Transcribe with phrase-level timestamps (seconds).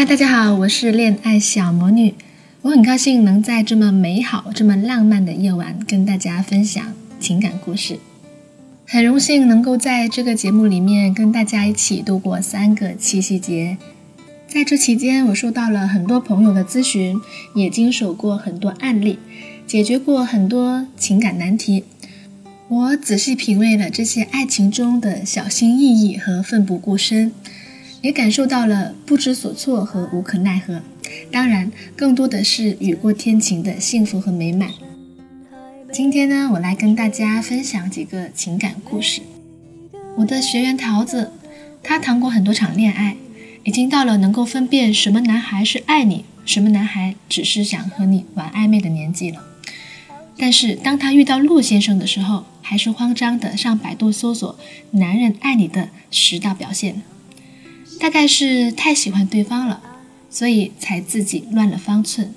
[0.00, 2.14] 嗨，大家好，我是恋爱小魔女。
[2.62, 6.82] 我很高兴能在这么美好、这么浪漫的夜晚跟大家分享
[7.20, 7.98] 情感故事。
[8.86, 13.76] 很荣幸能够在这个节目里面跟大家一起度过三个七夕节。
[14.48, 17.20] 在这期间，我收到了很多朋友的咨询，
[17.54, 19.18] 也经手过很多案例，
[19.66, 21.84] 解决过很多情感难题。
[22.68, 27.32] 我仔细品味了这些爱情中的小心翼翼和奋不顾身。
[28.02, 30.80] 也感受到了不知所措和无可奈何，
[31.30, 34.70] 当然，更多的是雨过天晴的幸福和美满。
[35.92, 39.20] 今天呢，我来跟大家分享几个情感故事。
[40.16, 41.32] 我的学员桃子，
[41.82, 43.16] 她谈过很多场恋爱，
[43.64, 49.44] 已经到了能够分辨什么男孩是爱你，什么男孩只是想和你玩暧昧的年纪了。
[50.38, 54.58] 但是，当她遇到陆先生的时候，还是慌张的上百度搜索
[54.92, 57.02] “男人爱你的十大表现”。
[58.00, 59.82] 大概是太喜欢对方了，
[60.30, 62.34] 所以才自己乱了方寸。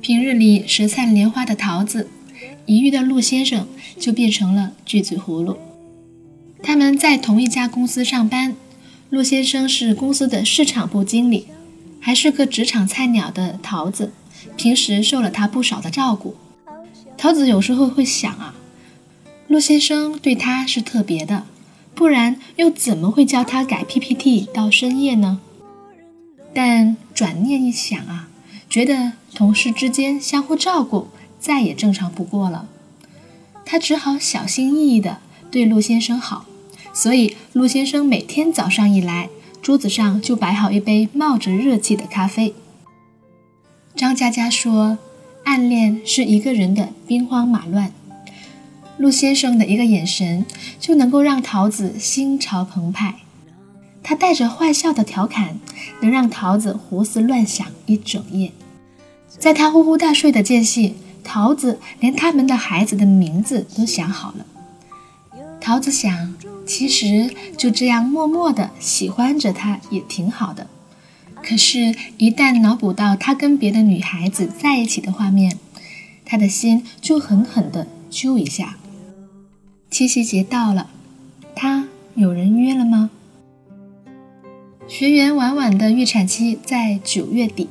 [0.00, 2.08] 平日里舌灿莲花的桃子，
[2.64, 3.66] 一遇到陆先生
[3.98, 5.58] 就变成了锯嘴葫芦。
[6.62, 8.54] 他们在同一家公司上班，
[9.10, 11.48] 陆先生是公司的市场部经理，
[11.98, 14.12] 还是个职场菜鸟的桃子，
[14.56, 16.36] 平时受了他不少的照顾。
[17.18, 18.54] 桃子有时候会想啊，
[19.48, 21.46] 陆先生对他是特别的。
[22.02, 25.38] 不然又怎么会教他改 PPT 到深夜呢？
[26.52, 28.28] 但转念一想啊，
[28.68, 31.06] 觉得同事之间相互照顾
[31.38, 32.66] 再也正常不过了。
[33.64, 36.46] 他只好小心翼翼地对陆先生好，
[36.92, 39.28] 所以陆先生每天早上一来，
[39.62, 42.52] 桌子上就摆好一杯冒着热气的咖啡。
[43.94, 44.98] 张佳佳说
[45.46, 47.92] ：“暗恋是一个人的兵荒马乱。”
[48.98, 50.44] 陆先生的一个眼神
[50.78, 53.16] 就能够让桃子心潮澎湃，
[54.02, 55.58] 他带着坏笑的调侃，
[56.00, 58.52] 能让桃子胡思乱想一整夜。
[59.28, 60.94] 在他呼呼大睡的间隙，
[61.24, 64.46] 桃子连他们的孩子的名字都想好了。
[65.60, 66.34] 桃子想，
[66.66, 70.66] 其实就这样默默的喜欢着他也挺好的。
[71.42, 75.58] 可是，一旦脑补到他跟别的女孩子在一起的画面，
[76.24, 78.76] 他的心就狠狠的揪一下。
[79.92, 80.88] 七夕节到了，
[81.54, 83.10] 他有人约了吗？
[84.88, 87.68] 学员婉婉的预产期在九月底，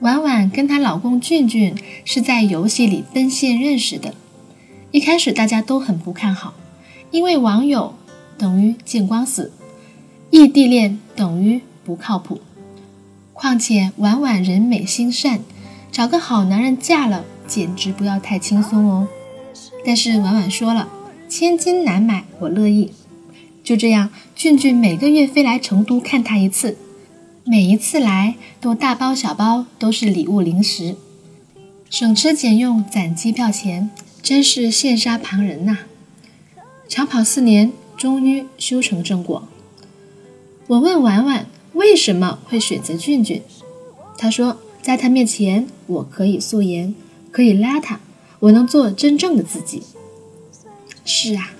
[0.00, 4.16] 婉婉跟她老公俊俊是在游戏里奔现认识的。
[4.90, 6.54] 一开始大家都很不看好，
[7.12, 7.94] 因为网友
[8.36, 9.52] 等于见光死，
[10.30, 12.40] 异地恋等于不靠谱。
[13.32, 15.38] 况且婉婉人美心善，
[15.92, 19.06] 找个好男人嫁了简直不要太轻松哦。
[19.86, 20.88] 但是婉婉说了。
[21.34, 22.90] 千金难买，我乐意。
[23.64, 26.76] 就这样，俊俊每个月飞来成都看他一次，
[27.46, 30.94] 每一次来都大包小包，都是礼物零食，
[31.88, 33.88] 省吃俭用攒机票钱，
[34.22, 35.78] 真是羡煞旁人呐。
[36.86, 39.48] 长跑四年，终于修成正果。
[40.66, 43.40] 我问婉婉为什么会选择俊俊，
[44.18, 46.94] 他说，在他面前我可以素颜，
[47.30, 47.96] 可以邋遢，
[48.40, 49.82] 我能做真正的自己。
[51.04, 51.52] 是啊，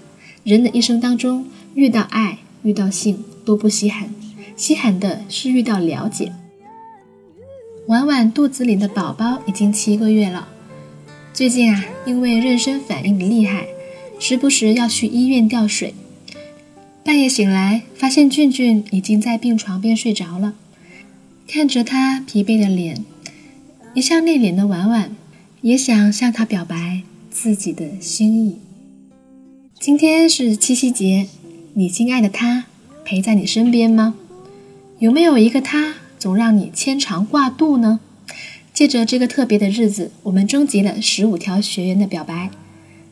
[0.44, 4.14] 人的一生当中，遇到爱、遇到性都不稀罕，
[4.56, 6.32] 稀罕的是遇到了解。
[7.88, 10.48] 婉婉肚子里的宝宝已经七个月了，
[11.32, 13.66] 最近啊，因为妊娠反应的厉害，
[14.20, 15.92] 时不时要去医院吊水。
[17.04, 20.54] 半夜醒来，发现俊俊已经在病床边睡着了，
[21.48, 23.04] 看着他疲惫的脸，
[23.94, 25.16] 一向内敛的婉婉
[25.62, 28.58] 也想向他表白自己的心意。
[29.82, 31.26] 今天是七夕节，
[31.74, 32.66] 你亲爱的他
[33.04, 34.14] 陪在你身边吗？
[35.00, 37.98] 有没有一个他总让你牵肠挂肚呢？
[38.72, 42.50] 借着这个特别的日子，我们征集了十五条学员的表白，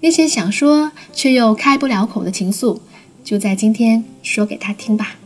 [0.02, 2.78] 那些想说却又开不了口的情愫，
[3.24, 5.16] 就在今天说给他听吧。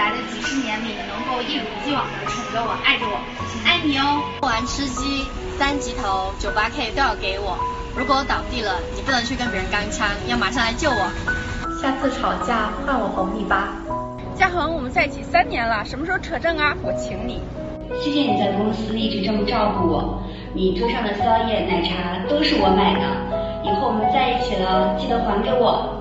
[0.00, 2.24] 来的几十年里能够一如既往的。
[2.24, 3.20] 宠着我爱着我，
[3.66, 4.24] 爱你哦！
[4.40, 5.26] 玩吃鸡、
[5.58, 7.58] 三级头、九八 K 都要给我。
[7.94, 11.04] 如果我倒地了，你不能去跟别人干枪，要马上来救我。
[11.82, 13.74] 下次吵架换我哄你吧。
[14.34, 16.74] 嘉恒，我们在一起三年了，什么时候扯证啊？
[16.82, 17.42] 我请你。
[18.00, 20.22] 谢谢你在公司一直这么照顾我，
[20.54, 23.04] 你桌上的宵夜、奶茶都是我买的。
[23.62, 25.99] 以后我们在一起了，记得还给我。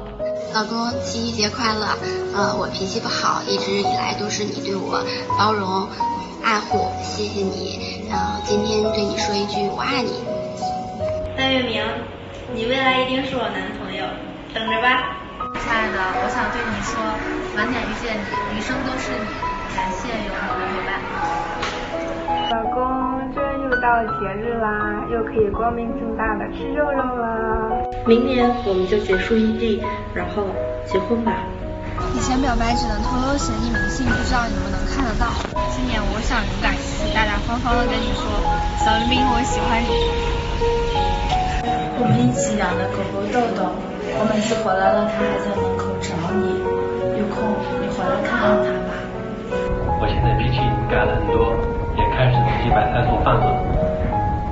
[0.54, 1.86] 老公，七夕节快乐！
[2.34, 5.04] 呃，我脾气不好，一直以来都是你对我
[5.38, 5.88] 包容。
[6.44, 8.08] 爱护，谢谢你。
[8.10, 10.12] 然后，今天对你说一句我爱你。
[11.38, 11.84] 戴月明，
[12.54, 14.04] 你未来一定是我男朋友，
[14.54, 15.18] 等着吧。
[15.62, 16.98] 亲爱的，我想对你说，
[17.56, 19.28] 晚点遇见你，余生都是你。
[19.76, 21.59] 感谢有你的陪伴。
[23.90, 27.74] 到节日啦，又可以光明正大的吃肉肉啦。
[28.06, 29.82] 明年我们就结束异地，
[30.14, 30.46] 然后
[30.86, 31.34] 结婚吧。
[32.14, 35.34] 以前表白只能偷偷写匿名信，不知道你们能看得到。
[35.74, 38.30] 今年我想勇敢一次，大大方方的跟你说，
[38.78, 39.90] 小冰冰，我喜欢你。
[41.98, 43.74] 我们一起养的狗狗豆豆，
[44.22, 46.62] 我每次回来了，它还在门口找你。
[47.18, 47.42] 有空
[47.82, 48.94] 你回来看看它吧。
[49.98, 50.62] 我现在脾气
[50.94, 51.58] 改了很多，
[52.60, 53.56] 自己买菜做饭了。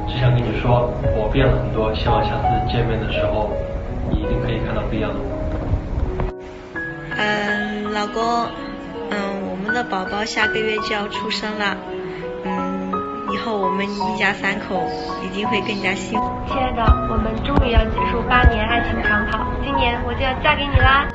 [0.07, 3.51] 只想跟你说，我变了很多，希望下次见面的时候，
[4.09, 5.27] 你一定可以看到不一样的我。
[7.17, 8.23] 嗯，老公，
[9.11, 11.75] 嗯，我们的宝宝下个月就要出生了，
[12.45, 12.89] 嗯，
[13.33, 14.87] 以后我们一家三口
[15.21, 16.31] 一定会更加幸福。
[16.47, 16.81] 亲爱的，
[17.11, 21.05] 我们终于要结束八年爱情长跑，今年我就要嫁给你啦！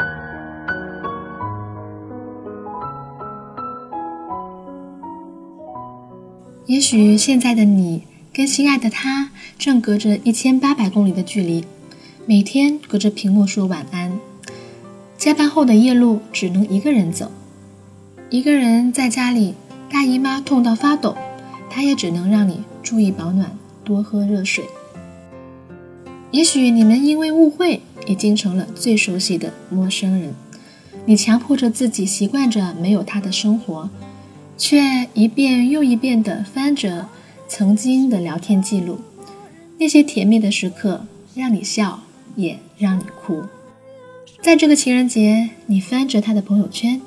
[6.67, 11.65] 也许现在的你跟心爱的他正隔着一千八百公里的距离，
[12.25, 14.19] 每天隔着屏幕说晚安。
[15.19, 17.33] 加班后的夜路只能一个人走，
[18.31, 19.55] 一个人在家里，
[19.91, 21.17] 大姨妈痛到发抖，
[21.69, 24.65] 他也只能让你注意保暖，多喝热水。
[26.31, 30.33] 也许你们因为误会已经成了最熟悉的陌生人，
[31.07, 33.91] 你强迫着自己习惯着没有他的生活。
[34.57, 37.09] 却一遍又一遍地翻着
[37.49, 39.01] 曾经的聊天记录，
[39.79, 42.01] 那些甜蜜的时刻，让你笑，
[42.37, 43.45] 也让你哭。
[44.41, 47.01] 在这个情人节，你翻着他的朋友圈，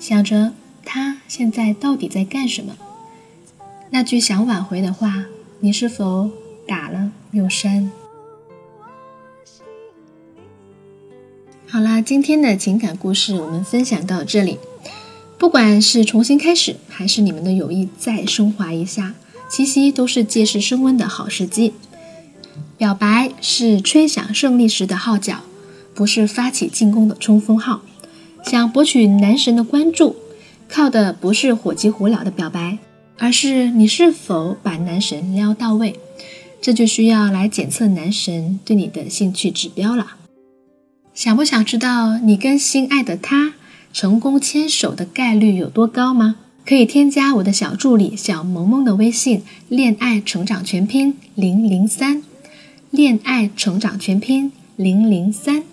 [0.00, 0.52] 想着
[0.84, 2.76] 他现在到底在干什么？
[3.90, 5.26] 那句想挽回的话，
[5.60, 6.30] 你是否
[6.66, 7.90] 打了又删？
[11.66, 14.58] 好啦，今天的情感故事我们分享到这里。
[15.42, 19.14] 不管是重新开始，还是你们的友谊再升华一下，
[19.50, 21.72] 七夕都是借势升温的好时机。
[22.78, 25.40] 表白是吹响胜利时的号角，
[25.96, 27.82] 不是发起进攻的冲锋号。
[28.44, 30.14] 想博取男神的关注，
[30.68, 32.78] 靠的不是火急火燎的表白，
[33.18, 35.98] 而是你是否把男神撩到位。
[36.60, 40.12] 这就需要来检测男神对你的兴趣指标了。
[41.12, 43.54] 想不想知道你跟心爱的他？
[43.92, 46.36] 成功牵手的概率有多高吗？
[46.64, 52.22] 可以添加我的小助理小萌萌的微信“恋爱成长全拼零零三”，
[52.90, 55.64] 恋爱成长全拼零零三，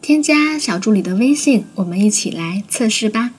[0.00, 3.32] 添加小助理的微信，我们一起来测试吧。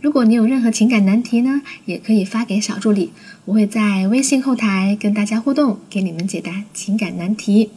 [0.00, 3.10] 如果你有任何情感难题呢，也可以发给小助理，
[3.46, 7.70] 我会在微信后台跟大家互动，给你们解答情感难题。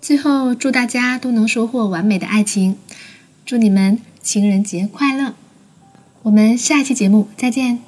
[0.00, 2.76] 最后，祝大家都能收获完美的爱情。
[3.48, 5.32] 祝你们情人节快乐！
[6.24, 7.87] 我们下期节目再见。